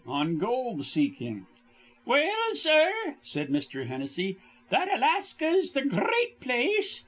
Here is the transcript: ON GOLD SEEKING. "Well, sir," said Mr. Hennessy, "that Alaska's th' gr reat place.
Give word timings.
ON 0.07 0.39
GOLD 0.39 0.83
SEEKING. 0.83 1.45
"Well, 2.07 2.55
sir," 2.55 2.91
said 3.21 3.49
Mr. 3.49 3.85
Hennessy, 3.85 4.37
"that 4.71 4.91
Alaska's 4.91 5.69
th' 5.73 5.87
gr 5.87 6.01
reat 6.01 6.39
place. 6.39 6.99